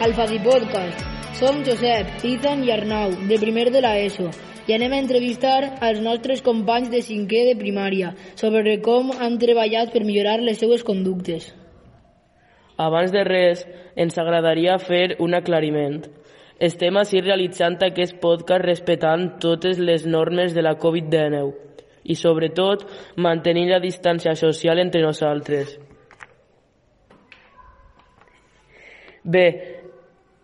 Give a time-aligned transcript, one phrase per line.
[0.00, 1.00] al Fadi Podcast.
[1.36, 4.30] Som Josep, Ethan i Arnau, de primer de l'ESO,
[4.64, 9.92] i anem a entrevistar als nostres companys de cinquè de primària sobre com han treballat
[9.92, 11.50] per millorar les seues conductes.
[12.80, 16.00] Abans de res, ens agradaria fer un aclariment.
[16.56, 21.52] Estem així realitzant aquest podcast respectant totes les normes de la Covid-19
[22.04, 25.76] i, sobretot, mantenint la distància social entre nosaltres.
[29.24, 29.46] Bé,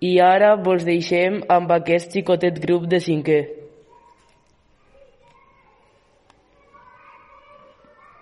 [0.00, 3.40] i ara vos deixem amb aquest xicotet grup de cinquè.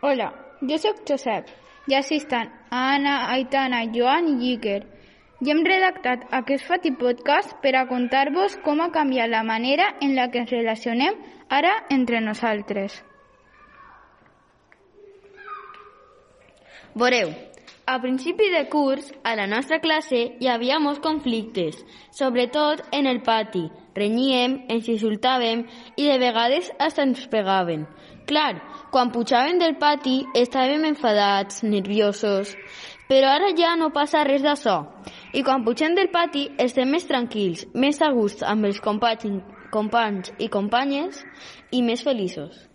[0.00, 0.30] Hola,
[0.62, 1.50] jo sóc Josep
[1.88, 4.80] i assistant a Anna, Aitana, Joan i Iker.
[5.38, 10.16] I hem redactat aquest Fati Podcast per a contar-vos com ha canviat la manera en
[10.16, 13.02] la que ens relacionem ara entre nosaltres.
[16.98, 17.30] Veureu,
[17.88, 21.78] a principi de curs, a la nostra classe hi havia molts conflictes,
[22.12, 23.62] sobretot en el pati.
[23.96, 25.62] Renyíem, ens insultàvem
[25.96, 27.86] i de vegades hasta ens pegaven.
[28.28, 28.60] Clar,
[28.92, 32.52] quan pujaven del pati estàvem enfadats, nerviosos,
[33.08, 34.82] però ara ja no passa res d'això.
[35.32, 39.40] I quan pugem del pati estem més tranquils, més a gust amb els companys,
[39.72, 41.24] companys i companyes
[41.72, 42.68] i més feliços.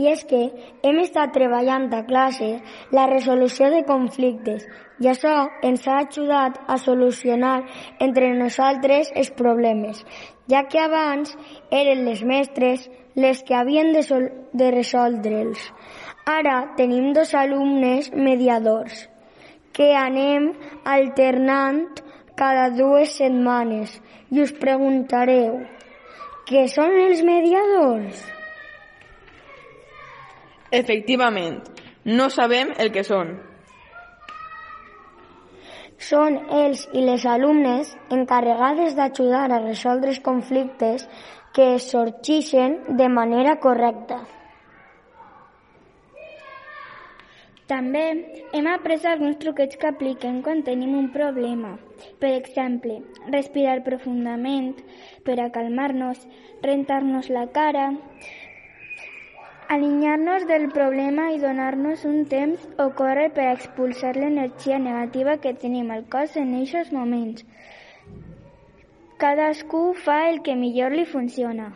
[0.00, 0.40] I és que
[0.88, 2.48] hem estat treballant a classe
[2.96, 4.64] la resolució de conflictes
[5.04, 5.34] i això
[5.68, 7.58] ens ha ajudat a solucionar
[8.06, 10.00] entre nosaltres els problemes,
[10.48, 11.36] ja que abans
[11.70, 14.02] eren les mestres les que havien de,
[14.52, 15.68] de resoldre'ls.
[16.24, 19.08] Ara tenim dos alumnes mediadors
[19.76, 20.52] que anem
[20.84, 21.84] alternant
[22.36, 23.98] cada dues setmanes
[24.30, 25.58] i us preguntareu
[26.48, 28.22] què són els mediadors?
[30.72, 31.58] Efectivament,
[32.04, 33.34] no sabem el que són.
[36.02, 41.04] Són els i les alumnes encarregades d'ajudar a resoldre els conflictes
[41.52, 44.22] que sorgeixen de manera correcta.
[47.68, 48.04] També
[48.56, 51.74] hem après alguns truquets que apliquem quan tenim un problema.
[52.20, 54.74] Per exemple, respirar profundament
[55.24, 56.24] per a calmar-nos,
[56.64, 57.86] rentar-nos la cara,
[59.72, 65.88] Alinyar-nos del problema i donar-nos un temps o córrer per expulsar l'energia negativa que tenim
[65.94, 67.46] al cos en aquests moments.
[69.22, 71.70] Cadascú fa el que millor li funciona.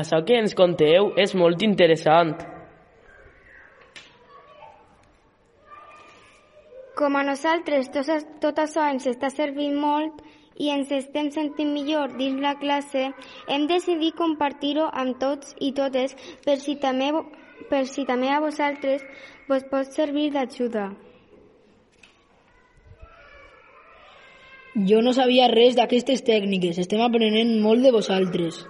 [0.00, 2.34] Això que ens conteu és molt interessant.
[6.98, 8.10] Com a nosaltres tot,
[8.42, 10.18] tot això ens està servint molt,
[10.58, 13.08] i ens estem sentint millor dins la classe,
[13.48, 17.10] hem decidit compartir-ho amb tots i totes per si també,
[17.70, 19.04] per si també a vosaltres
[19.48, 20.88] vos pot servir d'ajuda.
[24.88, 28.60] Jo no sabia res d'aquestes tècniques, estem aprenent molt de vosaltres.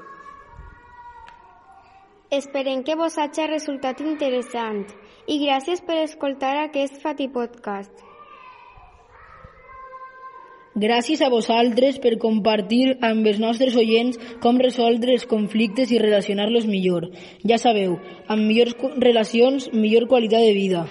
[2.30, 4.84] Esperem que vos hagi resultat interessant
[5.26, 8.07] i gràcies per escoltar aquest Fati Podcast.
[10.78, 16.68] Gràcies a vosaltres per compartir amb els nostres oients com resoldre els conflictes i relacionar-los
[16.70, 17.08] millor.
[17.42, 17.96] Ja sabeu,
[18.30, 20.84] amb millors relacions, millor qualitat de vida.